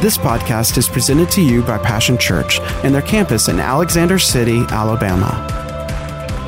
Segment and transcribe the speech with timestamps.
[0.00, 4.64] This podcast is presented to you by Passion Church and their campus in Alexander City,
[4.70, 5.44] Alabama.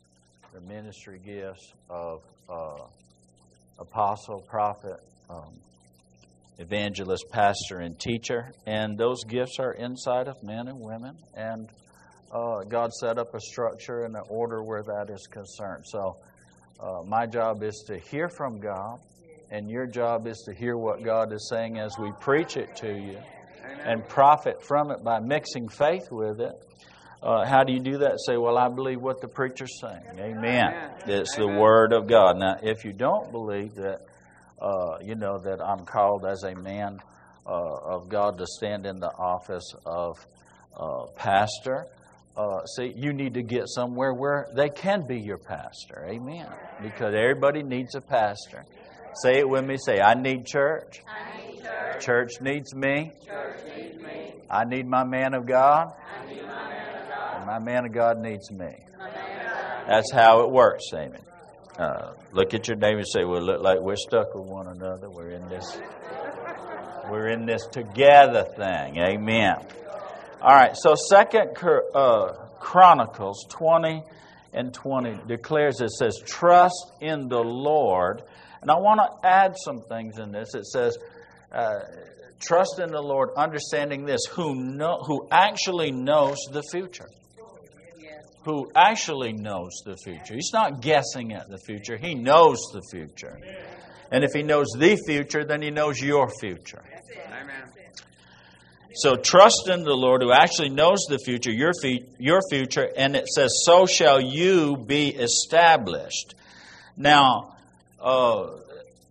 [0.53, 2.79] the ministry gifts of uh,
[3.79, 5.61] apostle, prophet, um,
[6.61, 8.53] evangelist, pastor, and teacher.
[8.66, 11.17] And those gifts are inside of men and women.
[11.34, 11.69] And
[12.33, 15.84] uh, God set up a structure and an order where that is concerned.
[15.86, 16.17] So
[16.78, 19.00] uh, my job is to hear from God,
[19.50, 22.89] and your job is to hear what God is saying as we preach it to
[22.89, 23.19] you
[23.84, 26.52] and profit from it by mixing faith with it.
[27.22, 28.19] Uh, how do you do that?
[28.27, 30.02] Say, well, I believe what the preacher's saying.
[30.12, 30.45] Amen.
[30.45, 30.91] Amen.
[31.06, 31.55] It's Amen.
[31.55, 32.39] the Word of God.
[32.39, 34.00] Now, if you don't believe that,
[34.61, 37.00] uh, you know, that I'm called as a man
[37.47, 40.19] uh, of God to stand in the office of
[40.77, 41.86] uh, pastor,
[42.36, 46.06] uh, see, you need to get somewhere where they can be your pastor.
[46.08, 46.47] Amen.
[46.83, 48.64] Because everybody needs a pastor.
[49.22, 49.77] Say it with me.
[49.77, 51.02] Say, I need church.
[51.06, 52.05] I need church.
[52.05, 53.12] Church needs me.
[53.27, 54.34] Church needs me.
[54.48, 55.92] I need my man of God.
[55.92, 57.36] I need my man of God.
[57.36, 58.77] And my man of God needs me.
[58.98, 59.84] My man of God.
[59.89, 61.20] That's how it works, Amen.
[61.79, 65.09] Uh, look at your neighbor and say, "We look like we're stuck with one another.
[65.09, 65.81] We're in this.
[67.11, 69.57] We're in this together thing." Amen.
[70.42, 70.77] All right.
[70.77, 71.57] So Second
[71.95, 74.03] uh, Chronicles twenty
[74.53, 78.23] and twenty declares it says, "Trust in the Lord."
[78.61, 80.55] And I want to add some things in this.
[80.55, 80.98] It says.
[81.53, 81.80] Uh,
[82.42, 87.05] Trust in the Lord, understanding this, who know, who actually knows the future
[88.45, 90.34] who actually knows the future.
[90.34, 93.39] He's not guessing at the future, he knows the future.
[94.12, 96.83] And if he knows the future, then he knows your future.
[97.27, 97.62] Amen.
[98.95, 103.14] So trust in the Lord who actually knows the future, your, fe- your future, and
[103.14, 106.34] it says, So shall you be established.
[106.96, 107.56] Now,
[108.00, 108.48] uh,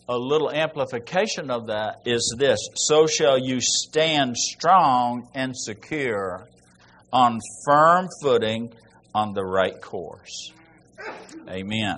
[0.09, 6.47] a little amplification of that is this So shall you stand strong and secure
[7.13, 8.73] on firm footing
[9.19, 10.53] on the right course.
[11.49, 11.97] Amen.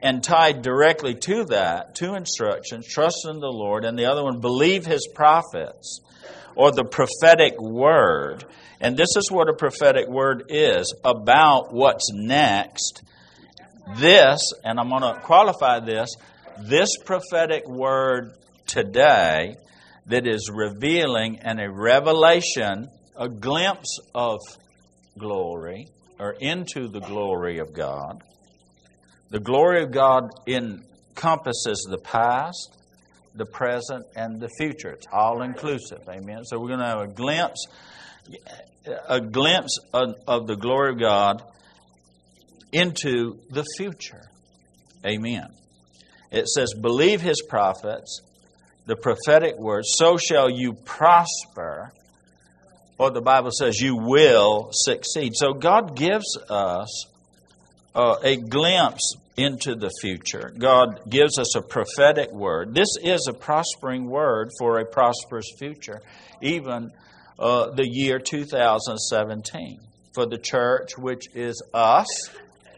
[0.00, 4.40] And tied directly to that, two instructions trust in the Lord, and the other one,
[4.40, 6.00] believe his prophets,
[6.54, 8.44] or the prophetic word.
[8.80, 13.02] And this is what a prophetic word is about what's next.
[13.96, 16.14] This, and I'm going to qualify this,
[16.60, 18.32] this prophetic word
[18.66, 19.56] today
[20.06, 24.38] that is revealing and a revelation, a glimpse of
[25.18, 28.22] glory, or into the glory of God.
[29.30, 32.76] The glory of God encompasses the past,
[33.34, 34.90] the present, and the future.
[34.90, 36.00] It's all inclusive.
[36.08, 36.44] Amen.
[36.44, 37.66] So we're going to have a glimpse,
[39.08, 41.42] a glimpse of, of the glory of God
[42.72, 44.22] into the future.
[45.06, 45.48] Amen.
[46.30, 48.22] It says, "Believe His prophets,
[48.86, 49.84] the prophetic word.
[49.86, 51.92] So shall you prosper."
[52.98, 57.06] Or the Bible says, "You will succeed." So God gives us
[57.94, 60.52] uh, a glimpse into the future.
[60.58, 62.74] God gives us a prophetic word.
[62.74, 66.00] This is a prospering word for a prosperous future,
[66.42, 66.90] even
[67.38, 69.78] uh, the year 2017,
[70.12, 72.30] for the church, which is us,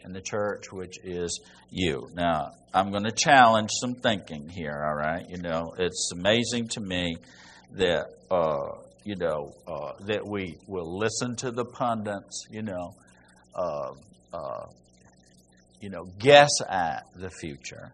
[0.04, 2.08] and the church, which is you.
[2.14, 5.28] Now, I'm going to challenge some thinking here, all right?
[5.30, 7.16] You know, it's amazing to me
[7.72, 8.06] that.
[8.30, 12.94] Uh, you know, uh, that we will listen to the pundits, you know,
[13.54, 13.92] uh,
[14.32, 14.66] uh,
[15.80, 17.92] you know, guess at the future.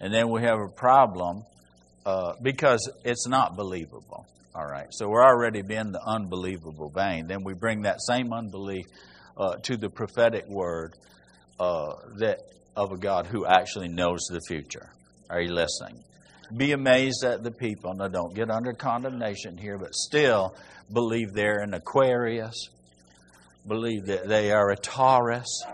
[0.00, 1.44] And then we have a problem
[2.04, 4.26] uh, because it's not believable.
[4.54, 4.88] All right.
[4.90, 7.26] So we're already in the unbelievable vein.
[7.26, 8.84] Then we bring that same unbelief
[9.36, 10.94] uh, to the prophetic word
[11.58, 12.40] uh, that
[12.76, 14.90] of a God who actually knows the future.
[15.30, 16.02] Are you listening?
[16.56, 17.94] Be amazed at the people.
[17.94, 20.54] Now, don't get under condemnation here, but still
[20.92, 22.68] believe they're an Aquarius,
[23.66, 25.64] believe that they are a Taurus,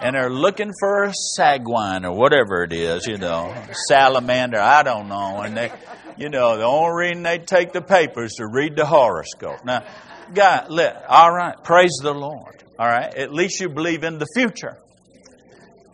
[0.00, 3.54] and are looking for a Sagwine or whatever it is, you know,
[3.88, 5.40] salamander, I don't know.
[5.40, 5.72] And they,
[6.16, 9.64] you know, the only reason they take the papers to read the horoscope.
[9.64, 9.84] Now,
[10.32, 11.56] God, let, all right.
[11.62, 12.62] Praise the Lord.
[12.78, 13.12] All right.
[13.14, 14.78] At least you believe in the future.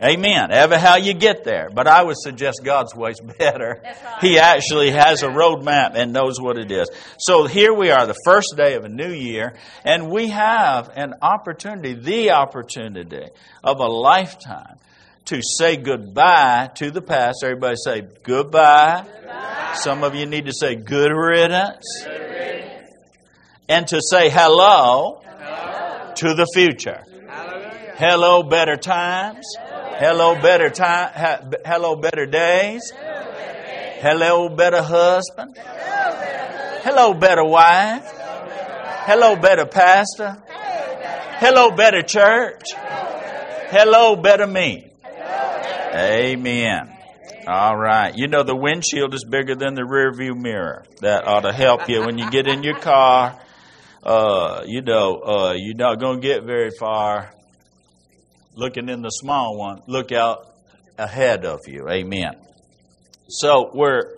[0.02, 0.50] Amen.
[0.50, 1.70] Ever how you get there.
[1.72, 3.80] But I would suggest God's way's better.
[3.82, 3.96] right.
[4.20, 6.90] He actually has a roadmap and knows what it is.
[7.18, 9.54] So here we are, the first day of a new year,
[9.84, 13.28] and we have an opportunity, the opportunity
[13.62, 14.78] of a lifetime
[15.26, 17.38] to say goodbye to the past.
[17.42, 19.06] Everybody say goodbye.
[19.76, 22.04] Some of you need to say good riddance.
[23.68, 25.22] And to say hello,
[26.16, 27.02] to the future.
[27.26, 27.94] Hallelujah.
[27.96, 29.46] Hello, better times.
[29.98, 31.52] Hello, better time.
[31.64, 32.92] Hello, better days.
[34.00, 35.56] Hello, better husband.
[35.56, 38.02] Hello, better wife.
[39.06, 40.42] Hello, better pastor.
[41.38, 42.64] Hello, better church.
[42.74, 44.90] Hello, better me.
[45.94, 46.92] Amen.
[47.46, 48.16] All right.
[48.16, 50.84] You know the windshield is bigger than the rear view mirror.
[51.02, 53.40] That ought to help you when you get in your car.
[54.02, 57.33] Uh, you know, uh, you're not going to get very far
[58.54, 59.82] looking in the small one.
[59.86, 60.54] Look out
[60.98, 61.88] ahead of you.
[61.88, 62.34] Amen.
[63.28, 64.16] So we're.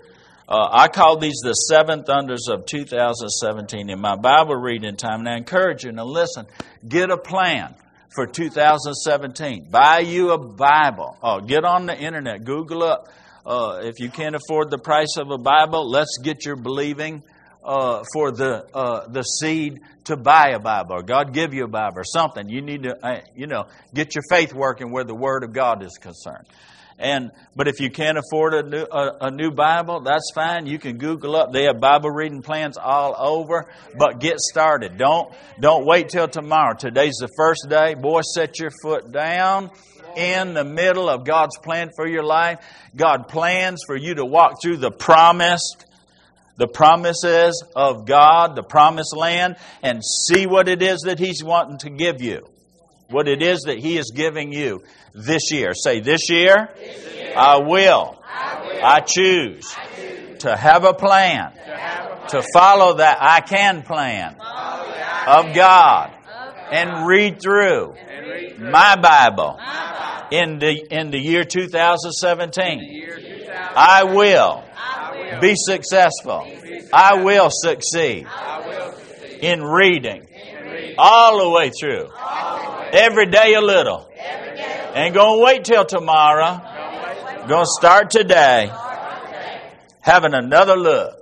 [0.49, 5.21] Uh, I call these the seven thunders of 2017 in my Bible reading time.
[5.21, 6.47] And I encourage you to listen.
[6.87, 7.75] Get a plan
[8.15, 9.69] for 2017.
[9.71, 11.19] Buy you a Bible.
[11.21, 12.45] Oh, get on the internet.
[12.45, 13.09] Google up.
[13.45, 17.25] Uh, if you can't afford the price of a Bible, let's get your believing
[17.67, 21.69] uh, for the uh, the seed to buy a Bible, or God give you a
[21.69, 22.49] Bible, or something.
[22.49, 25.83] You need to, uh, you know, get your faith working where the Word of God
[25.83, 26.47] is concerned.
[26.99, 30.67] And but if you can't afford a new a, a new Bible, that's fine.
[30.67, 31.53] You can Google up.
[31.53, 33.71] They have Bible reading plans all over.
[33.99, 34.97] But get started.
[34.97, 36.75] Don't don't wait till tomorrow.
[36.79, 37.95] Today's the first day.
[37.95, 39.71] Boy, set your foot down
[40.17, 42.61] in the middle of God's plan for your life.
[42.95, 45.85] God plans for you to walk through the promised
[46.57, 51.79] the promises of God, the promised land, and see what it is that He's wanting
[51.79, 52.47] to give you.
[53.09, 54.83] What it is that He is giving you
[55.15, 55.75] this year.
[55.75, 56.71] Say, this year,
[57.37, 58.17] I, will.
[58.83, 59.75] I, choose,
[60.41, 61.53] to have a plan,
[62.29, 64.37] to follow that I can plan
[65.27, 66.13] of God,
[66.71, 67.95] and read through
[68.59, 69.59] my Bible
[70.31, 73.03] in the, in the year 2017.
[73.79, 74.65] I will
[75.41, 76.47] be successful.
[76.93, 78.27] I will succeed
[79.41, 80.27] in reading
[80.99, 82.09] all the way through.
[82.93, 84.09] Every day a little.
[84.95, 86.61] Ain't going to wait till tomorrow.
[87.49, 88.71] Going to start today
[90.01, 91.15] having another look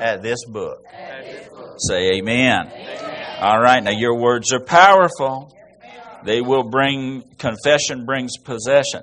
[0.00, 0.84] at this book.
[1.78, 2.72] Say amen.
[3.40, 5.54] All right, now your words are powerful.
[6.24, 9.02] They will bring, confession brings possession.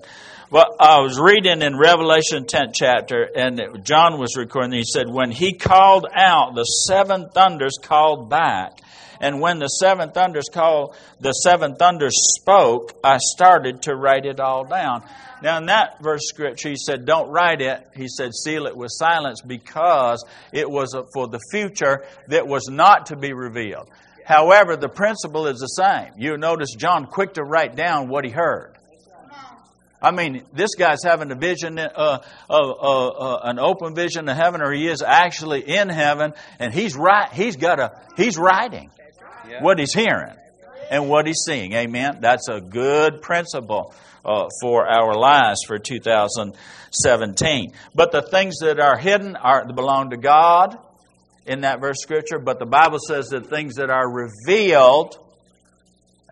[0.56, 5.30] Well, I was reading in Revelation 10th chapter, and John was recording, he said, When
[5.30, 8.80] he called out, the seven thunders called back.
[9.20, 14.40] And when the seven thunders called, the seven thunders spoke, I started to write it
[14.40, 15.04] all down.
[15.44, 17.86] Now, in that verse scripture, he said, Don't write it.
[17.94, 20.24] He said, Seal it with silence because
[20.54, 23.90] it was for the future that was not to be revealed.
[24.24, 26.14] However, the principle is the same.
[26.16, 28.75] You notice John quick to write down what he heard.
[30.06, 31.90] I mean, this guy's having a vision, uh,
[32.48, 36.72] uh, uh, uh, an open vision of heaven, or he is actually in heaven, and
[36.72, 37.34] he's right.
[37.34, 38.00] He's got a.
[38.16, 38.92] He's writing
[39.62, 40.36] what he's hearing
[40.92, 41.74] and what he's seeing.
[41.74, 42.20] Amen.
[42.22, 47.74] That's a good principle uh, for our lives for 2017.
[47.96, 50.78] But the things that are hidden are belong to God
[51.48, 52.38] in that verse scripture.
[52.38, 55.18] But the Bible says that things that are revealed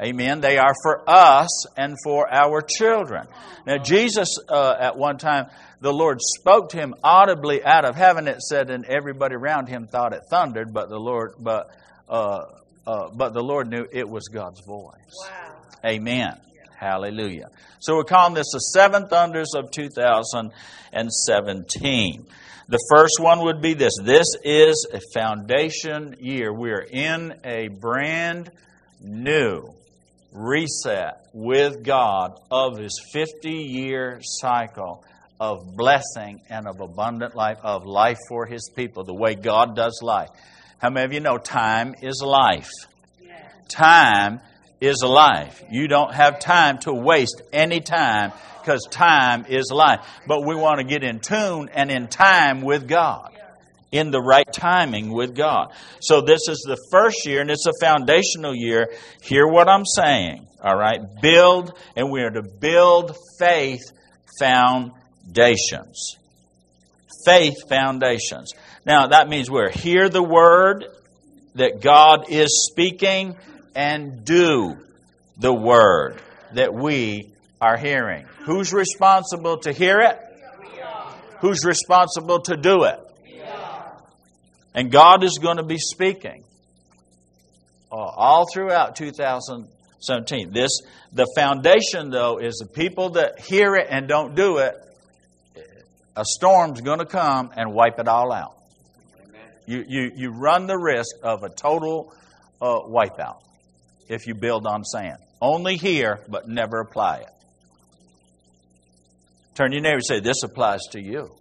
[0.02, 0.42] Amen.
[0.42, 3.28] They are for us and for our children.
[3.68, 8.28] Now, Jesus, uh, at one time, the Lord spoke to him audibly out of heaven.
[8.28, 11.70] It said, and everybody around him thought it thundered, but the Lord, but,
[12.10, 12.46] uh,
[12.88, 15.30] uh, but the Lord knew it was God's voice.
[15.30, 15.58] Wow.
[15.86, 16.40] Amen.
[16.76, 17.50] Hallelujah.
[17.80, 22.26] So we're calling this the seven thunders of 2017.
[22.68, 23.94] The first one would be this.
[24.02, 26.52] This is a foundation year.
[26.52, 28.50] We are in a brand
[29.02, 29.76] new
[30.34, 35.04] reset with God of His 50 year cycle
[35.40, 40.00] of blessing and of abundant life, of life for His people, the way God does
[40.02, 40.30] life.
[40.80, 42.70] How many of you know time is life?
[43.70, 44.42] Time
[44.82, 45.64] is life.
[45.72, 50.06] You don't have time to waste any time because time is life.
[50.28, 53.33] But we want to get in tune and in time with God
[53.94, 55.72] in the right timing with God.
[56.02, 58.92] So this is the first year and it's a foundational year.
[59.22, 60.48] Hear what I'm saying.
[60.62, 61.00] All right.
[61.22, 63.84] Build, and we are to build faith
[64.40, 66.18] foundations.
[67.24, 68.54] Faith foundations.
[68.84, 70.86] Now that means we're hear the word
[71.54, 73.36] that God is speaking
[73.76, 74.76] and do
[75.38, 76.20] the word
[76.54, 77.32] that we
[77.62, 78.26] are hearing.
[78.46, 80.20] Who's responsible to hear it?
[81.42, 83.00] Who's responsible to do it?
[84.74, 86.44] And God is going to be speaking
[87.92, 90.52] uh, all throughout 2017.
[90.52, 94.76] This, the foundation, though, is the people that hear it and don't do it.
[96.16, 98.56] A storm's going to come and wipe it all out.
[99.66, 102.14] You, you, you run the risk of a total
[102.62, 103.42] uh, wipeout
[104.10, 105.18] if you build on sand.
[105.42, 107.30] Only hear, but never apply it.
[109.56, 111.32] Turn your neighbor and say, This applies to you.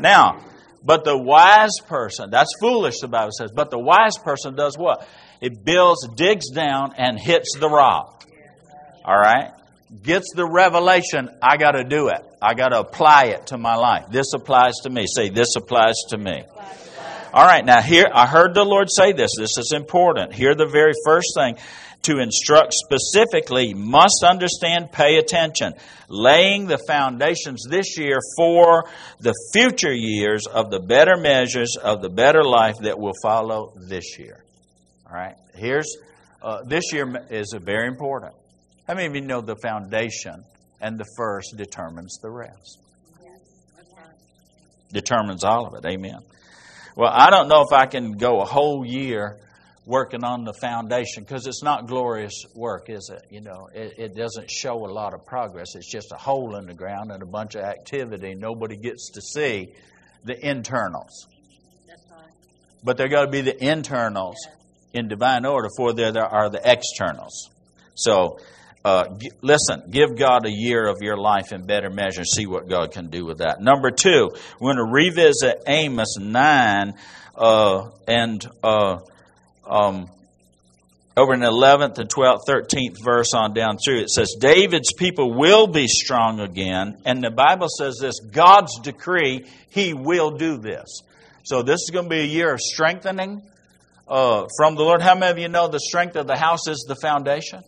[0.00, 0.40] Now,
[0.84, 5.06] but the wise person, that's foolish, the Bible says, but the wise person does what?
[5.40, 8.24] It builds, digs down, and hits the rock.
[9.04, 9.52] All right?
[10.02, 12.24] Gets the revelation, I got to do it.
[12.40, 14.06] I got to apply it to my life.
[14.10, 15.06] This applies to me.
[15.06, 16.42] Say, this applies to me.
[17.34, 19.30] All right, now here, I heard the Lord say this.
[19.38, 20.34] This is important.
[20.34, 21.56] Here, the very first thing
[22.02, 25.74] to instruct specifically must understand, pay attention.
[26.08, 28.84] Laying the foundations this year for
[29.20, 34.18] the future years of the better measures of the better life that will follow this
[34.18, 34.44] year.
[35.06, 35.96] All right, here's
[36.42, 38.34] uh, this year is very important.
[38.86, 40.44] How many of you know the foundation
[40.80, 42.78] and the first determines the rest?
[44.92, 45.88] Determines all of it.
[45.88, 46.18] Amen.
[46.96, 49.38] Well, I don't know if I can go a whole year
[49.84, 53.26] working on the foundation because it's not glorious work, is it?
[53.30, 55.74] You know, it, it, doesn't show a lot of progress.
[55.74, 58.34] It's just a hole in the ground and a bunch of activity.
[58.34, 59.74] Nobody gets to see
[60.24, 61.26] the internals.
[62.84, 64.36] But there got to be the internals
[64.92, 67.50] in divine order, for there, there are the externals.
[67.94, 68.38] So,
[68.84, 72.20] uh, g- listen, give God a year of your life in better measure.
[72.20, 73.60] and See what God can do with that.
[73.60, 76.94] Number two, we're going to revisit Amos 9
[77.36, 78.98] uh, and uh,
[79.72, 80.10] um,
[81.16, 85.32] over in the 11th and 12th, 13th verse on down through, it says, David's people
[85.34, 86.98] will be strong again.
[87.04, 91.02] And the Bible says this God's decree, He will do this.
[91.44, 93.42] So this is going to be a year of strengthening
[94.06, 95.02] uh, from the Lord.
[95.02, 97.62] How many of you know the strength of the house is the foundation?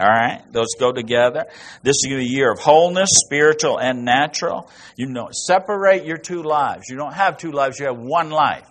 [0.00, 1.46] All right, those go together.
[1.82, 4.70] This is going to be a year of wholeness, spiritual and natural.
[4.96, 6.88] You know, separate your two lives.
[6.88, 8.66] You don't have two lives, you have one life.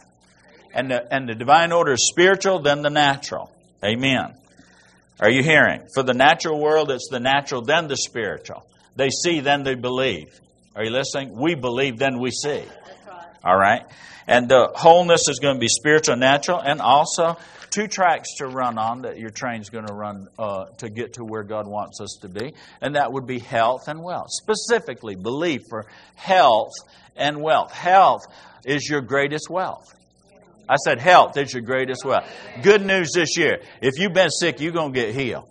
[0.74, 3.52] And the, and the divine order is spiritual, then the natural.
[3.84, 4.36] Amen.
[5.20, 5.88] Are you hearing?
[5.94, 8.66] For the natural world, it's the natural, then the spiritual.
[8.96, 10.40] They see, then they believe.
[10.76, 11.38] Are you listening?
[11.38, 12.64] We believe, then we see.
[13.44, 13.84] All right?
[14.28, 17.38] And the wholeness is going to be spiritual natural, and also
[17.70, 21.24] two tracks to run on that your train's going to run uh, to get to
[21.24, 24.28] where God wants us to be, and that would be health and wealth.
[24.30, 26.74] Specifically, belief for health
[27.16, 27.72] and wealth.
[27.72, 28.22] Health
[28.66, 29.96] is your greatest wealth.
[30.72, 32.24] I said health is your greatest wealth.
[32.62, 33.60] Good news this year.
[33.82, 35.50] If you've been sick, you're going to get healed.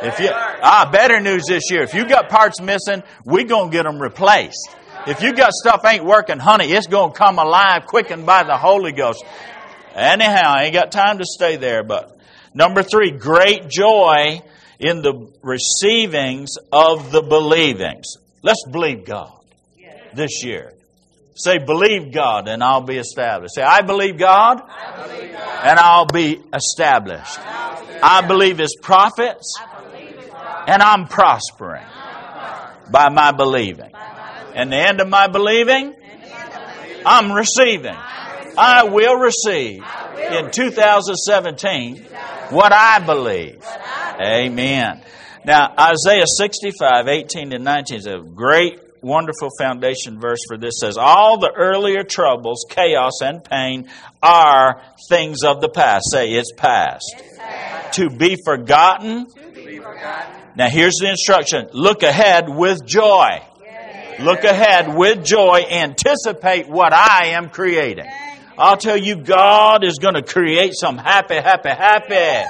[0.00, 1.82] If you ah, better news this year.
[1.82, 4.74] If you've got parts missing, we're going to get them replaced.
[5.06, 8.56] If you got stuff ain't working, honey, it's going to come alive, quickened by the
[8.56, 9.22] Holy Ghost.
[9.94, 12.18] Anyhow, I ain't got time to stay there, but
[12.54, 14.40] number three, great joy
[14.78, 18.16] in the receivings of the believings.
[18.40, 19.38] Let's believe God
[20.14, 20.72] this year.
[21.34, 23.54] Say, believe God and I'll be established.
[23.54, 25.60] Say, I believe God, I believe God.
[25.64, 27.38] and I'll be established.
[28.02, 29.54] I believe His prophets
[30.66, 31.84] and I'm prospering
[32.90, 33.90] by my believing.
[34.54, 35.94] And the end of my believing,
[37.06, 37.96] I'm receiving.
[38.58, 39.82] I will receive
[40.18, 42.04] in 2017
[42.50, 43.64] what I believe.
[44.20, 45.02] Amen.
[45.44, 50.74] Now, Isaiah 65, 18 and 19 is a great, wonderful foundation verse for this.
[50.80, 53.88] Says, All the earlier troubles, chaos, and pain
[54.22, 56.04] are things of the past.
[56.10, 57.04] Say, it's past.
[57.94, 59.26] To be forgotten.
[60.54, 63.42] Now, here's the instruction look ahead with joy.
[64.20, 65.64] Look ahead with joy.
[65.68, 68.06] Anticipate what I am creating.
[68.56, 72.48] I'll tell you, God is going to create some happy, happy, happy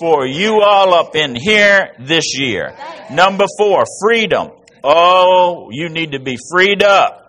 [0.00, 2.74] for you all up in here this year.
[3.10, 4.50] Number four, freedom.
[4.86, 7.22] Oh, you need to be freed up.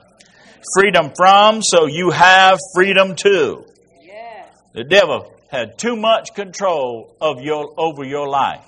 [0.74, 3.66] Freedom from, so you have freedom to.
[4.74, 8.66] The devil had too much control of your, over your life,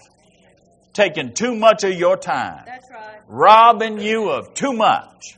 [0.93, 3.19] taking too much of your time, That's right.
[3.27, 5.37] robbing you of too much.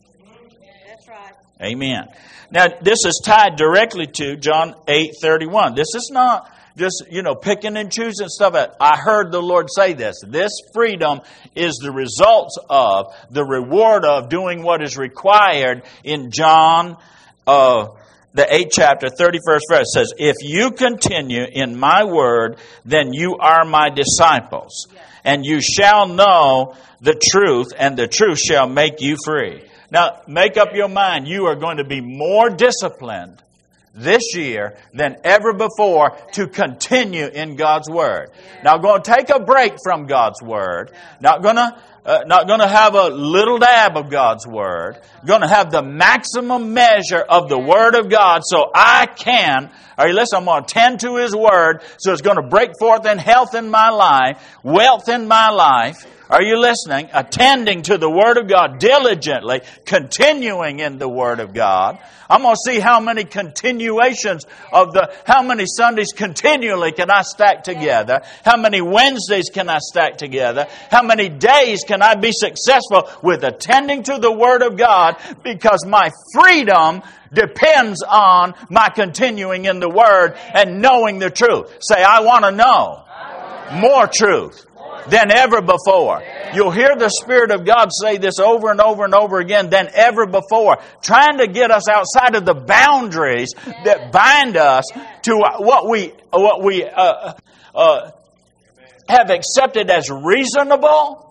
[0.88, 1.34] That's right.
[1.60, 2.08] Amen.
[2.51, 5.74] Now, this is tied directly to John 8 31.
[5.74, 8.55] This is not just, you know, picking and choosing stuff.
[8.79, 10.21] I heard the Lord say this.
[10.25, 11.21] This freedom
[11.55, 16.98] is the results of, the reward of doing what is required in John
[17.45, 17.89] uh,
[18.33, 23.65] the 8th chapter, 31st verse says, If you continue in my word, then you are
[23.65, 24.88] my disciples,
[25.24, 29.63] and you shall know the truth, and the truth shall make you free.
[29.91, 33.41] Now, make up your mind, you are going to be more disciplined
[33.93, 38.31] this year than ever before to continue in God's Word.
[38.63, 40.91] Now, going to take a break from God's Word.
[41.19, 45.00] Not going to uh, not going to have a little dab of God's Word.
[45.25, 49.69] Going to have the maximum measure of the Word of God so I can,
[50.00, 50.39] you listening?
[50.39, 53.53] I'm going to tend to His Word so it's going to break forth in health
[53.53, 56.05] in my life, wealth in my life.
[56.29, 57.09] Are you listening?
[57.12, 61.98] Attending to the Word of God diligently, continuing in the Word of God.
[62.29, 67.24] I'm going to see how many continuations of the, how many Sundays continually can I
[67.24, 68.21] stack together?
[68.45, 70.67] How many Wednesdays can I stack together?
[70.91, 75.15] How many days can I be successful with attending to the Word of God?
[75.43, 77.01] Because my freedom
[77.33, 81.75] depends on my continuing in the Word and knowing the truth.
[81.81, 83.05] Say, I want to know
[83.81, 84.67] more truth
[85.08, 86.22] than ever before.
[86.53, 89.89] You'll hear the Spirit of God say this over and over and over again than
[89.94, 93.53] ever before, trying to get us outside of the boundaries
[93.86, 94.86] that bind us
[95.24, 97.34] to what we, what we, uh,
[97.75, 98.12] uh,
[99.08, 101.25] have accepted as reasonable.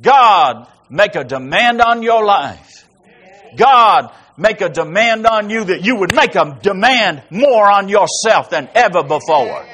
[0.00, 2.86] God, make a demand on your life.
[3.56, 8.50] God, make a demand on you that you would make a demand more on yourself
[8.50, 9.64] than ever before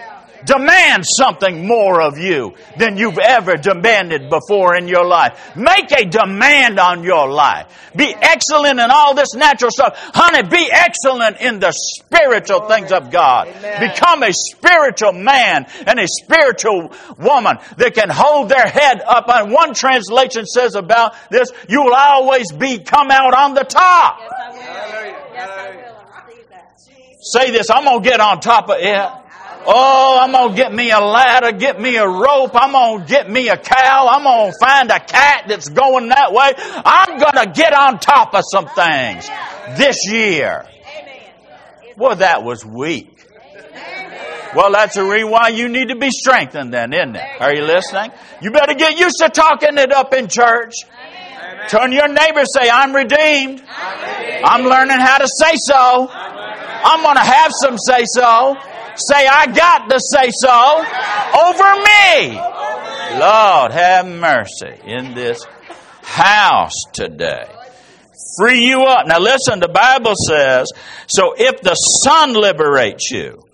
[0.44, 5.56] demand something more of you than you've ever demanded before in your life.
[5.56, 7.66] Make a demand on your life.
[7.96, 9.98] Be excellent in all this natural stuff.
[10.14, 13.48] Honey, be excellent in the spiritual things of God.
[13.80, 19.28] Become a spiritual man and a spiritual woman that can hold their head up.
[19.28, 24.18] And one translation says about this, you will always be come out on the top.
[24.20, 24.60] Yes, I will.
[24.60, 25.96] Yes, I will.
[26.12, 26.80] I receive that.
[27.20, 29.23] Say this, I'm going to get on top of it.
[29.66, 32.50] Oh, I'm going to get me a ladder, get me a rope.
[32.54, 34.08] I'm going to get me a cow.
[34.10, 36.52] I'm going to find a cat that's going that way.
[36.56, 39.28] I'm going to get on top of some things
[39.78, 40.66] this year.
[41.96, 43.10] Well, that was weak.
[44.54, 47.40] Well, that's a reason why you need to be strengthened then, isn't it?
[47.40, 48.12] Are you listening?
[48.40, 50.74] You better get used to talking it up in church.
[51.68, 53.62] Turn your neighbor say, I'm redeemed.
[53.68, 56.08] I'm learning how to say so.
[56.10, 58.56] I'm going to have some say so.
[58.96, 60.84] Say, I got the say so
[61.48, 62.38] over me.
[63.18, 65.44] Lord, have mercy in this
[66.02, 67.46] house today.
[68.38, 69.06] Free you up.
[69.06, 70.68] Now listen, the Bible says,
[71.06, 73.44] so if the Son liberates you,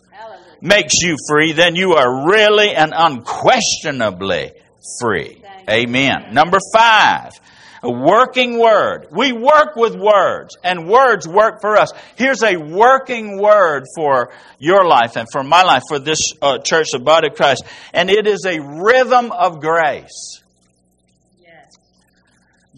[0.61, 4.53] makes you free, then you are really and unquestionably
[5.01, 5.43] free.
[5.69, 6.33] Amen.
[6.33, 7.33] Number five,
[7.83, 9.07] a working word.
[9.11, 11.91] We work with words, and words work for us.
[12.17, 16.89] Here's a working word for your life and for my life, for this uh, church,
[16.93, 17.65] the body of Christ.
[17.93, 20.41] And it is a rhythm of grace.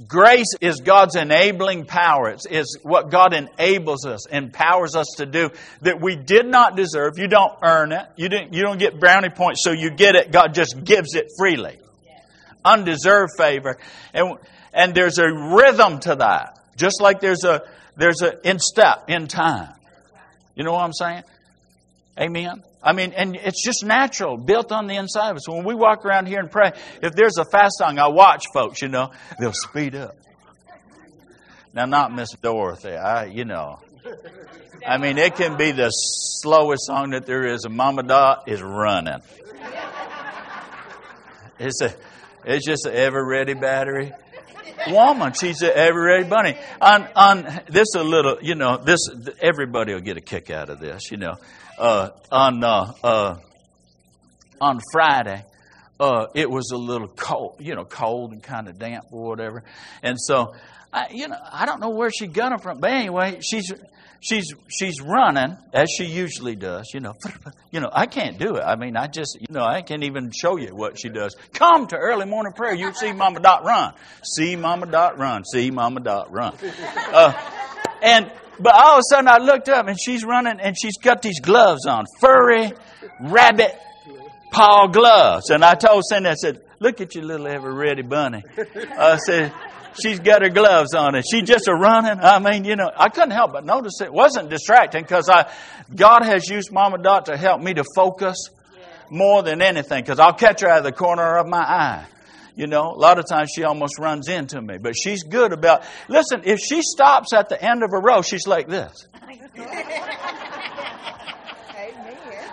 [0.08, 2.30] Grace is God's enabling power.
[2.30, 5.50] It's, it's, what God enables us, empowers us to do
[5.82, 7.18] that we did not deserve.
[7.18, 8.06] You don't earn it.
[8.16, 10.32] You, didn't, you don't get brownie points, so you get it.
[10.32, 11.78] God just gives it freely.
[12.64, 13.78] Undeserved favor.
[14.14, 14.38] And,
[14.72, 16.58] and there's a rhythm to that.
[16.76, 17.62] Just like there's a,
[17.96, 19.74] there's a in step, in time.
[20.54, 21.22] You know what I'm saying?
[22.18, 22.62] Amen.
[22.82, 25.48] I mean, and it's just natural, built on the inside of us.
[25.48, 28.82] When we walk around here and pray, if there's a fast song, I watch folks,
[28.82, 30.16] you know, they'll speed up.
[31.74, 33.78] Now, not Miss Dorothy, I, you know.
[34.86, 38.60] I mean, it can be the slowest song that there is, and Mama Dot is
[38.60, 39.20] running.
[41.58, 41.94] It's a,
[42.44, 44.12] it's just an ever ready battery
[44.88, 45.32] woman.
[45.32, 46.56] She's an ever ready bunny.
[46.80, 49.00] On, on this a little, you know, this
[49.40, 51.34] everybody will get a kick out of this, you know
[51.78, 53.36] uh, on uh, uh,
[54.60, 55.44] on Friday,
[55.98, 59.64] uh, it was a little cold, you know, cold and kind of damp or whatever.
[60.02, 60.54] And so,
[60.92, 63.72] I, you know, I don't know where she got it from, but anyway, she's
[64.22, 66.90] she's she's running as she usually does.
[66.94, 67.14] You know,
[67.70, 68.62] you know, I can't do it.
[68.62, 71.36] I mean, I just, you know, I can't even show you what she does.
[71.52, 72.74] Come to early morning prayer.
[72.74, 73.92] You see Mama Dot run.
[74.24, 75.44] See Mama Dot run.
[75.44, 76.56] See Mama Dot run.
[77.12, 77.32] Uh,
[78.00, 81.20] and but all of a sudden I looked up and she's running and she's got
[81.20, 82.72] these gloves on, furry
[83.20, 83.78] rabbit
[84.50, 85.50] paw gloves.
[85.50, 88.44] And I told Cindy, I said, look at your little ever ready bunny.
[88.96, 89.52] I said,
[90.00, 92.20] she's got her gloves on and she's just a running.
[92.20, 95.50] I mean, you know, I couldn't help but notice it wasn't distracting because I,
[95.94, 98.48] God has used Mama Dot to help me to focus
[99.10, 102.06] more than anything because I'll catch her out of the corner of my eye.
[102.54, 105.84] You know, a lot of times she almost runs into me, but she's good about.
[106.08, 109.06] Listen, if she stops at the end of a row, she's like this.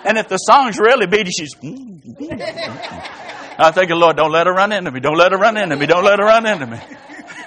[0.05, 1.53] And if the song's really beaty, she's.
[1.55, 5.01] Mm, mm, mm, I think, Lord, don't let her run into me.
[5.01, 5.85] Don't let her run into me.
[5.85, 6.79] Don't let her run into me.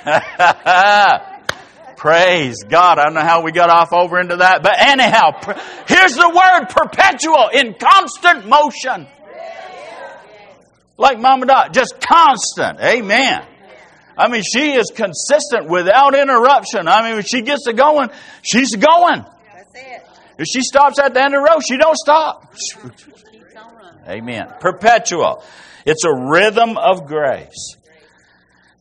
[1.96, 2.98] Praise God.
[2.98, 4.62] I don't know how we got off over into that.
[4.62, 5.32] But anyhow,
[5.86, 9.06] here's the word perpetual in constant motion.
[10.98, 12.80] Like Mama Dot, just constant.
[12.80, 13.46] Amen.
[14.16, 16.88] I mean, she is consistent without interruption.
[16.88, 18.10] I mean, when she gets to going,
[18.42, 19.24] she's going.
[19.54, 20.06] That's it.
[20.38, 22.52] If she stops at the end of the road, she don't stop.
[22.52, 22.74] Keeps
[23.56, 24.00] on running.
[24.08, 24.52] Amen.
[24.60, 25.44] Perpetual.
[25.86, 27.76] It's a rhythm of grace.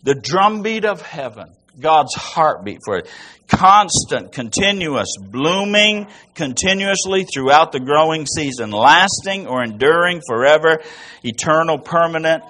[0.03, 1.49] The drumbeat of heaven.
[1.79, 3.09] God's heartbeat for it.
[3.47, 10.79] Constant, continuous, blooming continuously throughout the growing season, lasting or enduring forever,
[11.23, 12.43] eternal, permanent,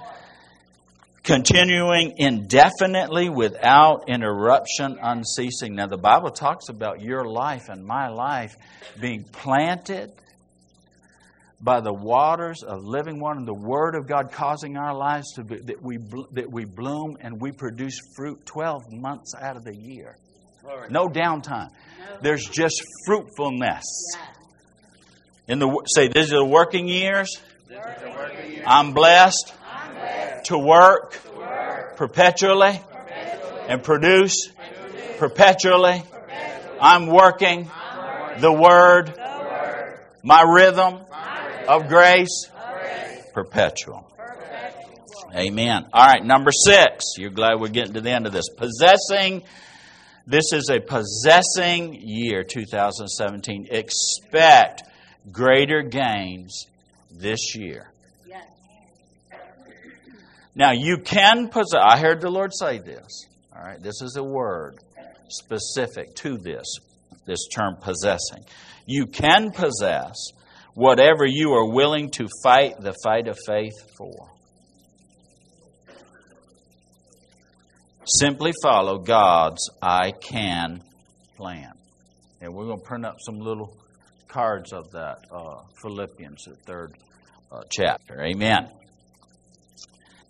[1.22, 5.74] continuing indefinitely without interruption, unceasing.
[5.74, 8.56] Now, the Bible talks about your life and my life
[9.00, 10.12] being planted
[11.62, 15.44] by the waters of living water and the Word of God causing our lives to
[15.44, 15.98] be, that we,
[16.32, 20.16] that we bloom and we produce fruit 12 months out of the year.
[20.90, 21.70] No downtime.
[22.20, 23.84] There's just fruitfulness.
[25.46, 27.40] In the say, these are the working years.
[28.66, 29.54] I'm blessed
[30.46, 31.18] to work
[31.96, 32.80] perpetually
[33.68, 34.48] and produce
[35.18, 36.02] perpetually.
[36.80, 37.70] I'm working
[38.38, 39.14] the Word,
[40.24, 41.01] my rhythm
[41.72, 42.50] of grace,
[43.32, 44.06] perpetual.
[45.34, 45.86] Amen.
[45.90, 47.14] All right, number six.
[47.16, 48.50] You're glad we're getting to the end of this.
[48.50, 49.42] Possessing.
[50.26, 53.68] This is a possessing year, 2017.
[53.70, 54.82] Expect
[55.30, 56.66] greater gains
[57.10, 57.90] this year.
[58.26, 58.46] Yes.
[60.54, 61.80] Now, you can possess.
[61.82, 63.26] I heard the Lord say this.
[63.56, 64.76] All right, this is a word
[65.28, 66.66] specific to this,
[67.24, 68.44] this term possessing.
[68.84, 70.32] You can possess
[70.74, 74.30] whatever you are willing to fight the fight of faith for.
[78.04, 80.82] Simply follow God's I can
[81.36, 81.72] plan.
[82.40, 83.76] And we're going to print up some little
[84.26, 86.94] cards of that uh, Philippians, the third
[87.52, 88.20] uh, chapter.
[88.20, 88.68] Amen.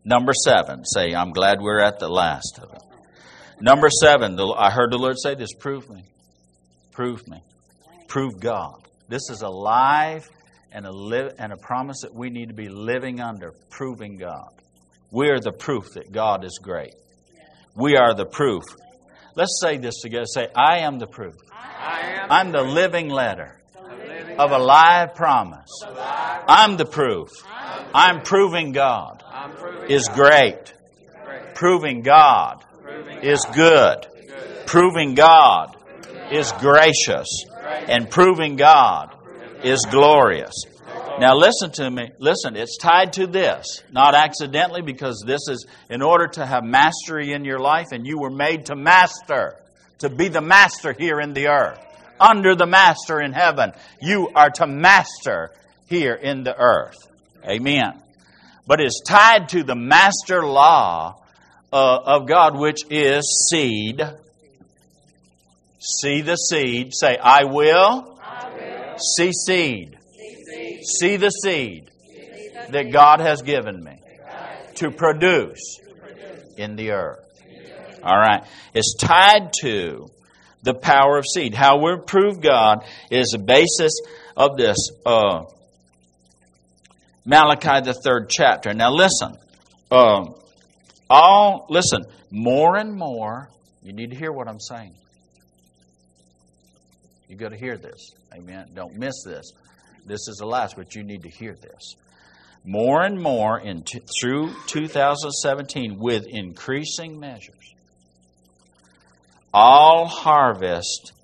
[0.04, 2.82] Number seven, say, I'm glad we're at the last of it.
[3.60, 6.04] Number seven, the, I heard the Lord say this prove me.
[6.90, 7.40] Prove me.
[8.08, 8.82] Prove God.
[9.08, 10.28] This is a live
[10.72, 14.50] and a, live, and a promise that we need to be living under, proving God.
[15.10, 16.94] We are the proof that God is great.
[17.76, 18.62] We are the proof.
[19.34, 20.26] Let's say this together.
[20.26, 21.34] Say, I am the proof.
[22.30, 23.60] I'm the living letter
[24.38, 25.68] of a live promise.
[26.48, 27.28] I'm the proof.
[27.94, 29.22] I'm proving God
[29.88, 30.72] is great.
[31.54, 32.64] Proving God
[33.22, 34.06] is good.
[34.66, 35.76] Proving God
[36.30, 37.44] is gracious.
[37.88, 39.16] And proving God
[39.64, 40.54] is glorious.
[41.18, 42.10] Now, listen to me.
[42.18, 47.32] Listen, it's tied to this, not accidentally, because this is in order to have mastery
[47.32, 49.56] in your life, and you were made to master,
[49.98, 51.78] to be the master here in the earth,
[52.18, 53.72] under the master in heaven.
[54.00, 55.50] You are to master
[55.86, 56.96] here in the earth.
[57.44, 58.02] Amen.
[58.66, 61.22] But it's tied to the master law
[61.72, 64.02] uh, of God, which is seed.
[65.82, 66.94] See the seed.
[66.94, 68.98] Say, I will, I will.
[69.16, 69.98] see seed.
[70.84, 71.90] See the seed
[72.70, 74.00] that God has given me
[74.76, 75.80] to produce
[76.56, 77.18] in the earth.
[78.02, 78.44] All right.
[78.74, 80.08] It's tied to
[80.62, 81.52] the power of seed.
[81.52, 84.00] How we prove God is the basis
[84.36, 85.44] of this uh,
[87.24, 88.72] Malachi, the third chapter.
[88.72, 89.36] Now, listen.
[89.90, 90.26] Uh,
[91.10, 92.04] all listen.
[92.30, 93.50] More and more,
[93.82, 94.94] you need to hear what I'm saying.
[97.32, 98.10] You got to hear this.
[98.34, 98.66] Amen.
[98.74, 99.52] Don't miss this.
[100.04, 101.94] This is the last, but you need to hear this.
[102.62, 107.74] More and more in t- through 2017 with increasing measures.
[109.54, 111.14] All harvest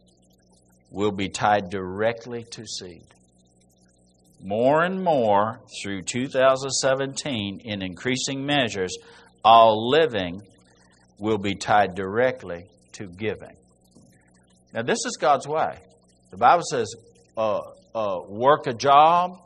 [0.90, 3.05] will be tied directly to seed.
[4.42, 8.97] More and more through 2017 in increasing measures,
[9.44, 10.40] all living
[11.18, 13.57] will be tied directly to giving.
[14.73, 15.81] Now, this is God's way.
[16.31, 16.95] The Bible says,
[17.37, 17.61] uh,
[17.95, 19.41] uh, work a job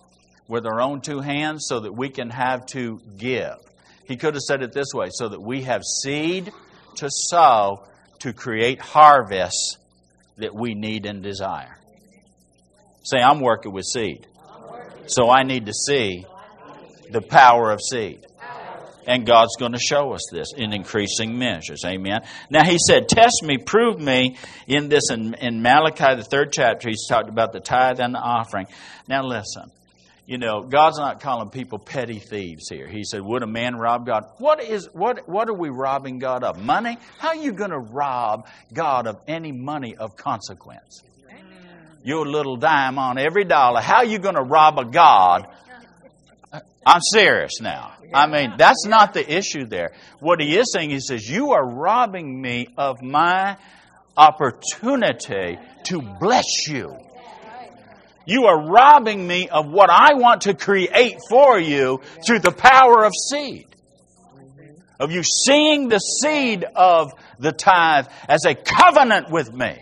[0.49, 3.55] with our own two hands so that we can have to give.
[4.07, 6.53] He could have said it this way so that we have seed
[6.97, 7.85] to sow
[8.21, 9.79] to create harvests
[10.39, 11.79] that we need and desire.
[13.05, 14.27] Say, I'm working with seed.
[15.07, 16.25] So I need to see
[17.11, 18.27] the power of seed.
[19.07, 21.85] And God's going to show us this in increasing measures.
[21.85, 22.23] Amen.
[22.51, 24.37] Now he said, Test me, prove me
[24.67, 25.11] in this.
[25.11, 28.67] In, in Malachi, the third chapter, he's talked about the tithe and the offering.
[29.09, 29.71] Now listen.
[30.25, 32.87] You know, God's not calling people petty thieves here.
[32.87, 34.25] He said, Would a man rob God?
[34.39, 36.59] What is what what are we robbing God of?
[36.59, 36.97] Money?
[37.19, 41.03] How are you gonna rob God of any money of consequence?
[42.05, 43.81] Your little dime on every dollar.
[43.81, 45.49] How are you gonna rob a God
[46.85, 47.95] I'm serious now.
[48.13, 49.93] I mean, that's not the issue there.
[50.21, 53.57] What he is saying, he says, You are robbing me of my
[54.17, 56.97] opportunity to bless you.
[58.27, 63.05] You are robbing me of what I want to create for you through the power
[63.05, 63.67] of seed.
[65.01, 69.77] Of you seeing the seed of the tithe as a covenant with me,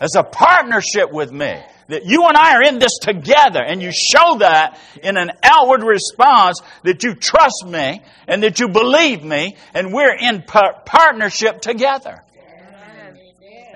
[0.00, 3.92] as a partnership with me that you and I are in this together, and you
[3.92, 9.56] show that in an outward response that you trust me and that you believe me,
[9.74, 12.22] and we're in par- partnership together.
[12.36, 13.18] Amen.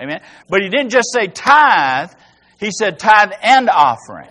[0.01, 0.21] Amen.
[0.49, 2.11] But he didn't just say tithe,
[2.59, 4.29] he said tithe and offering.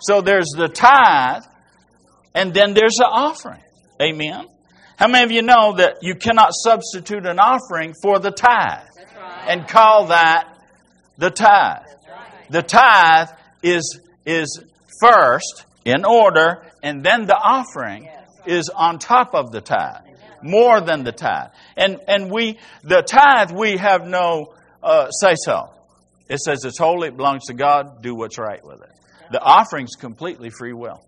[0.00, 1.44] So there's the tithe,
[2.34, 3.62] and then there's the offering.
[4.02, 4.46] Amen.
[4.96, 8.86] How many of you know that you cannot substitute an offering for the tithe
[9.48, 10.58] and call that
[11.16, 11.83] the tithe?
[12.50, 13.28] The tithe
[13.62, 14.62] is, is
[15.00, 18.08] first in order, and then the offering
[18.46, 20.02] is on top of the tithe,
[20.42, 21.50] more than the tithe.
[21.76, 25.70] And, and we, the tithe, we have no uh, say so.
[26.28, 28.90] It says it's holy, it belongs to God, do what's right with it.
[29.30, 31.02] The offering's completely free will.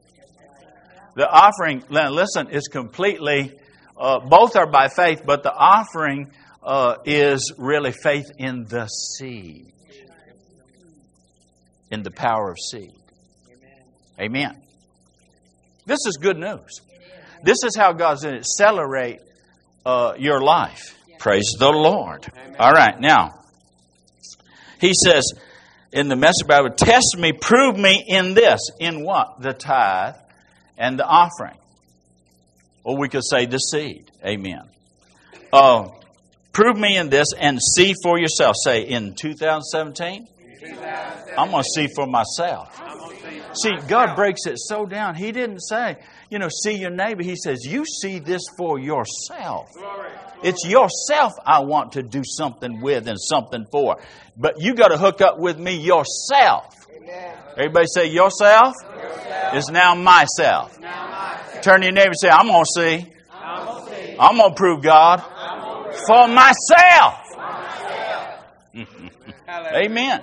[1.15, 3.59] The offering, listen, is completely,
[3.97, 6.31] uh, both are by faith, but the offering
[6.63, 9.73] uh, is really faith in the seed
[11.91, 12.93] in the power of seed.
[14.21, 14.61] Amen.
[15.85, 16.81] This is good news.
[17.43, 19.21] This is how God's going to accelerate
[19.85, 20.97] uh, your life.
[21.19, 22.27] Praise the Lord.
[22.59, 23.41] All right, now,
[24.81, 25.33] he says
[25.93, 28.61] in the Message Bible, test me, prove me in this.
[28.81, 29.41] In what?
[29.41, 30.17] The tithe
[30.77, 31.59] and the offering.
[32.85, 34.11] Or we could say the seed.
[34.25, 34.63] Amen.
[35.53, 35.89] Uh,
[36.53, 38.57] prove me in this and see for yourself.
[38.63, 40.29] Say in 2017.
[41.37, 42.81] I'm going to see for myself.
[43.55, 45.15] See, God breaks it so down.
[45.15, 45.97] He didn't say,
[46.31, 47.23] you know, see your neighbor.
[47.23, 49.71] He says, you see this for yourself.
[50.43, 53.99] It's yourself I want to do something with and something for.
[54.37, 56.75] But you got to hook up with me yourself.
[57.57, 58.75] Everybody say yourself,
[59.55, 60.79] is now myself.
[60.81, 61.63] myself.
[61.63, 63.13] Turn to your neighbor and say, I'm going to see.
[64.19, 65.23] I'm going to prove God
[66.07, 67.23] for myself.
[69.49, 70.23] Amen.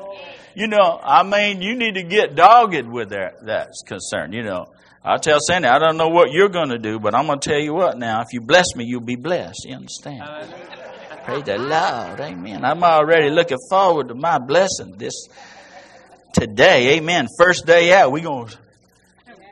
[0.56, 3.46] You know, I mean, you need to get dogged with that.
[3.46, 4.34] That's concerned.
[4.34, 4.68] You know,
[5.04, 7.50] I tell Sandy, I don't know what you're going to do, but I'm going to
[7.50, 7.98] tell you what.
[7.98, 9.66] Now, if you bless me, you'll be blessed.
[9.66, 10.24] You understand?
[11.26, 12.20] Praise the Lord.
[12.20, 12.64] Amen.
[12.64, 15.28] I'm already looking forward to my blessing this
[16.34, 16.98] today.
[16.98, 17.28] Amen.
[17.38, 18.58] First day out, we're going to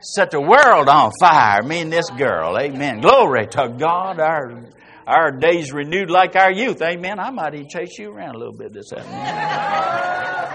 [0.02, 1.64] set the world on fire.
[1.64, 2.58] Me and this girl.
[2.58, 3.02] Amen.
[3.02, 4.20] Glory to God.
[4.20, 4.66] Our
[5.08, 6.82] our days renewed like our youth.
[6.82, 7.20] Amen.
[7.20, 10.48] I might even chase you around a little bit this afternoon.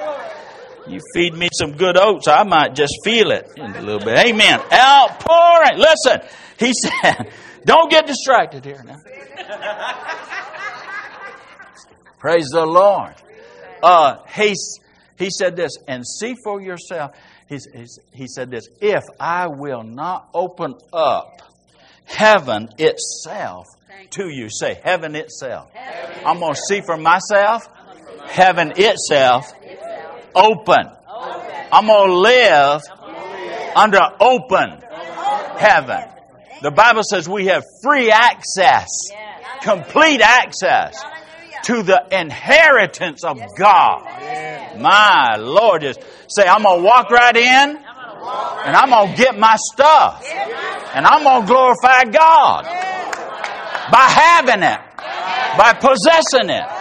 [0.89, 4.19] you feed me some good oats, I might just feel it in a little bit.
[4.19, 4.61] Amen.
[4.73, 5.79] Outpouring.
[5.79, 6.21] Listen,
[6.59, 6.73] he
[7.03, 7.31] said,
[7.65, 8.97] don't get distracted here now.
[12.19, 13.15] Praise the Lord.
[13.83, 14.55] Uh, he,
[15.19, 17.13] he said this, and see for yourself.
[17.49, 21.43] He's, he's, he said this, if I will not open up
[22.05, 23.67] heaven itself
[24.11, 24.49] to you.
[24.51, 25.71] Say, heaven itself.
[25.73, 27.69] Heaven I'm going to see for myself
[28.29, 29.53] heaven itself
[30.37, 30.91] open.
[31.73, 32.83] I'm going to live
[33.75, 34.83] under open
[35.59, 36.05] heaven.
[36.63, 38.89] The Bible says we have free access,
[39.63, 41.03] complete access
[41.65, 44.03] to the inheritance of God.
[44.79, 49.39] My Lord, just say, I'm going to walk right in and I'm going to get
[49.39, 50.25] my stuff
[50.95, 54.81] and I'm going to glorify God by having it,
[55.59, 56.76] by possessing it.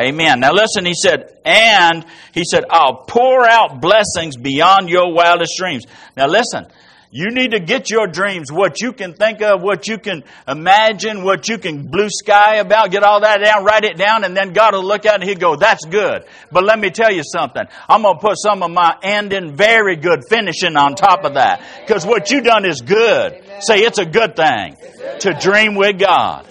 [0.00, 0.40] Amen.
[0.40, 5.84] Now listen, he said, and he said, I'll pour out blessings beyond your wildest dreams.
[6.16, 6.66] Now listen,
[7.12, 11.24] you need to get your dreams, what you can think of, what you can imagine,
[11.24, 14.52] what you can blue sky about, get all that down, write it down, and then
[14.52, 16.24] God will look at it and he'll go, that's good.
[16.52, 17.64] But let me tell you something.
[17.88, 21.62] I'm going to put some of my ending very good finishing on top of that.
[21.80, 23.42] Because what you done is good.
[23.60, 24.76] Say it's a good thing
[25.20, 26.46] to dream with God.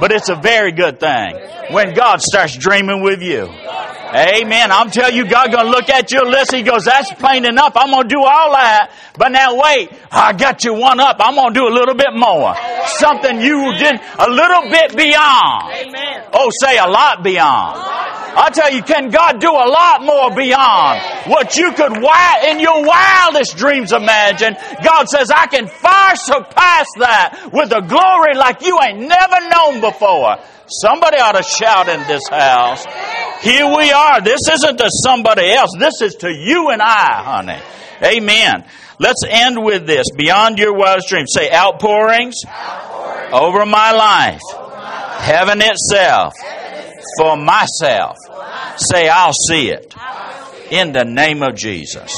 [0.00, 1.36] But it's a very good thing
[1.70, 3.48] when God starts dreaming with you.
[4.14, 4.70] Amen.
[4.70, 6.52] I'm telling you, God gonna look at your list.
[6.52, 7.72] He goes, that's plain enough.
[7.76, 8.90] I'm gonna do all that.
[9.16, 11.16] But now wait, I got you one up.
[11.18, 12.54] I'm gonna do a little bit more.
[12.98, 15.72] Something you did a little bit beyond.
[16.34, 17.80] Oh, say a lot beyond.
[18.34, 22.84] I tell you, can God do a lot more beyond what you could in your
[22.84, 24.56] wildest dreams imagine?
[24.82, 29.80] God says, I can far surpass that with a glory like you ain't never known
[29.80, 30.38] before.
[30.66, 32.86] Somebody ought to shout in this house.
[33.42, 34.20] Here we are.
[34.22, 35.70] This isn't to somebody else.
[35.78, 37.60] This is to you and I, honey.
[38.02, 38.64] Amen.
[38.98, 40.06] Let's end with this.
[40.16, 41.32] Beyond your wildest dreams.
[41.34, 42.36] Say outpourings,
[43.32, 44.40] over my life.
[45.18, 46.32] Heaven itself.
[47.18, 48.16] For myself.
[48.76, 49.94] Say, I'll see it.
[50.70, 52.12] In the name of Jesus.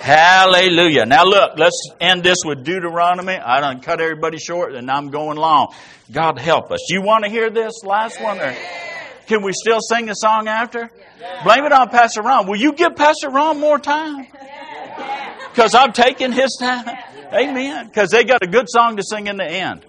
[0.00, 1.06] Hallelujah.
[1.06, 3.34] Now look, let's end this with Deuteronomy.
[3.34, 5.74] I done cut everybody short and I'm going long.
[6.12, 6.90] God help us.
[6.90, 8.54] You want to hear this last one or
[9.26, 10.90] can we still sing the song after?
[11.42, 12.46] Blame it on Pastor Ron.
[12.46, 14.26] Will you give Pastor Ron more time?
[15.50, 16.86] Because I'm taking his time.
[17.32, 17.86] Amen.
[17.86, 19.86] Because they got a good song to sing in the end.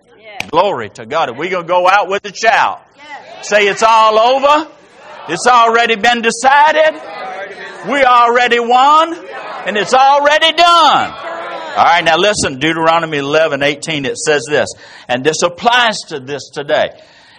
[0.50, 1.38] Glory to God.
[1.38, 2.88] We're going to go out with a shout.
[3.48, 4.72] Say it's all over.
[5.30, 7.00] It's already been decided.
[7.88, 9.14] We already won.
[9.68, 11.12] And it's already done.
[11.12, 14.70] All right, now listen, Deuteronomy 11, 18, it says this,
[15.10, 16.86] and this applies to this today.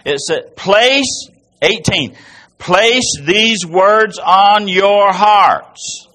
[0.05, 1.27] It said, place,
[1.63, 2.15] 18,
[2.59, 6.07] place these words on your hearts.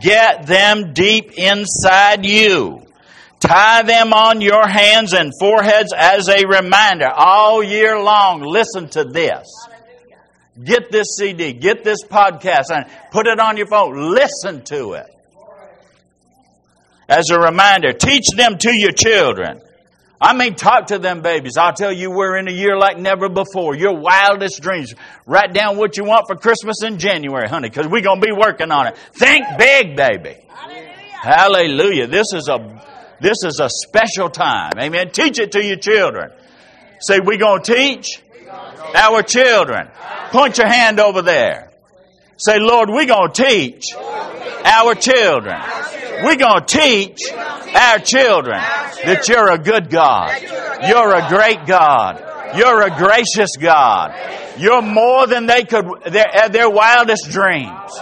[0.00, 2.86] Get them deep inside you.
[3.40, 8.42] Tie them on your hands and foreheads as a reminder all year long.
[8.42, 9.48] Listen to this.
[10.62, 14.12] Get this CD, get this podcast, and put it on your phone.
[14.12, 15.06] Listen to it.
[17.08, 19.62] As a reminder, teach them to your children.
[20.20, 21.56] I mean, talk to them babies.
[21.56, 23.74] I'll tell you, we're in a year like never before.
[23.74, 24.94] Your wildest dreams.
[25.24, 28.32] Write down what you want for Christmas in January, honey, because we're going to be
[28.32, 28.98] working on it.
[29.14, 30.36] Think big, baby.
[31.22, 32.06] Hallelujah.
[32.06, 32.58] This is a
[33.20, 34.72] this is a special time.
[34.78, 35.10] Amen.
[35.10, 36.30] Teach it to your children.
[37.00, 38.22] Say, we're going to teach
[38.94, 39.88] our children.
[40.30, 41.70] Point your hand over there.
[42.36, 45.60] Say, Lord, we're going to teach our children.
[46.22, 48.58] We're going to teach our children
[49.04, 50.40] that you're a good God.
[50.86, 52.24] You're a great God.
[52.56, 54.14] You're a gracious God.
[54.58, 57.92] You're more than they could, their, their wildest dreams.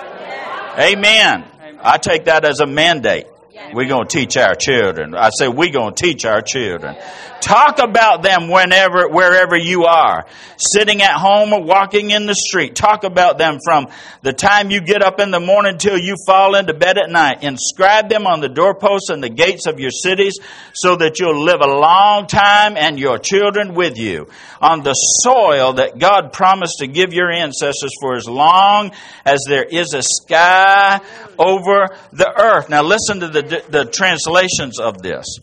[0.78, 1.44] Amen.
[1.82, 3.26] I take that as a mandate.
[3.74, 5.14] We're going to teach our children.
[5.14, 6.96] I say we're going to teach our children.
[7.40, 10.26] Talk about them whenever, wherever you are.
[10.56, 12.74] Sitting at home or walking in the street.
[12.74, 13.88] Talk about them from
[14.22, 17.44] the time you get up in the morning till you fall into bed at night.
[17.44, 20.38] Inscribe them on the doorposts and the gates of your cities
[20.72, 24.28] so that you'll live a long time and your children with you
[24.60, 28.90] on the soil that God promised to give your ancestors for as long
[29.24, 31.00] as there is a sky
[31.38, 32.68] over the earth.
[32.68, 35.38] Now listen to the, the translations of this.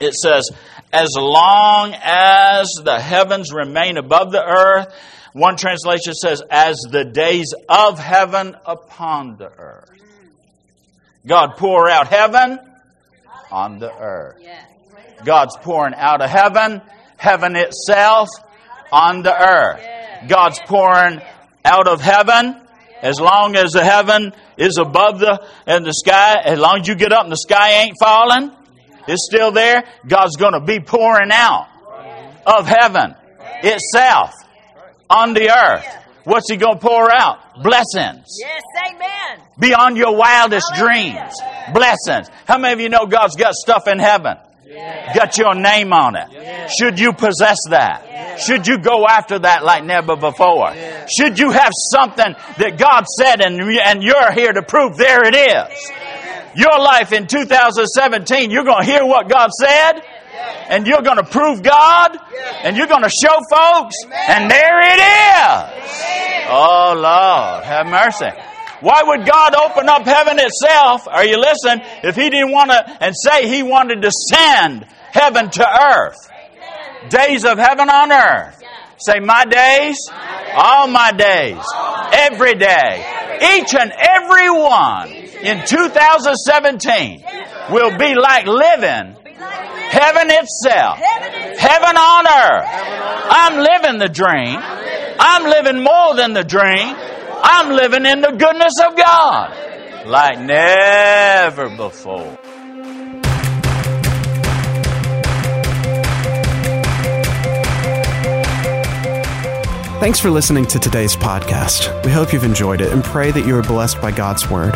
[0.00, 0.50] It says,
[0.92, 4.94] as long as the heavens remain above the earth,
[5.32, 9.90] one translation says, as the days of heaven upon the earth.
[11.26, 12.58] God pour out heaven
[13.50, 14.42] on the earth.
[15.24, 16.80] God's pouring out of heaven,
[17.16, 18.28] heaven itself
[18.92, 19.84] on the earth.
[20.28, 21.20] God's pouring
[21.64, 22.60] out of heaven
[23.02, 26.94] as long as the heaven is above the and the sky, as long as you
[26.94, 28.50] get up and the sky ain't falling,
[29.06, 31.68] it's still there, God's going to be pouring out
[32.46, 33.14] of heaven
[33.62, 34.34] itself
[35.08, 35.86] on the earth.
[36.24, 37.62] What's He going to pour out?
[37.62, 38.36] Blessings.
[38.38, 39.42] Yes, amen.
[39.58, 41.32] Beyond your wildest dreams.
[41.72, 42.28] Blessings.
[42.46, 44.36] How many of you know God's got stuff in heaven?
[45.14, 46.70] Got your name on it.
[46.78, 48.40] Should you possess that?
[48.40, 50.74] Should you go after that like never before?
[51.16, 55.34] Should you have something that God said and, and you're here to prove there it
[55.34, 55.92] is?
[56.56, 60.02] Your life in 2017, you're going to hear what God said
[60.68, 62.18] and you're going to prove God
[62.62, 63.96] and you're going to show folks
[64.28, 66.46] and there it is.
[66.50, 68.30] Oh Lord, have mercy.
[68.80, 71.08] Why would God open up heaven itself?
[71.08, 71.84] Are you listening?
[72.02, 76.30] If He didn't want to, and say He wanted to send heaven to earth.
[77.10, 78.62] Days of heaven on earth.
[78.98, 79.96] Say, my days,
[80.54, 81.62] all my days,
[82.12, 87.24] every day, each and every one in 2017
[87.70, 89.14] will be like living
[89.88, 90.98] heaven itself.
[90.98, 92.66] Heaven on earth.
[93.30, 94.58] I'm living the dream.
[95.20, 96.96] I'm living more than the dream.
[97.42, 102.38] I'm living in the goodness of God like never before.
[110.00, 112.04] Thanks for listening to today's podcast.
[112.04, 114.74] We hope you've enjoyed it and pray that you are blessed by God's Word.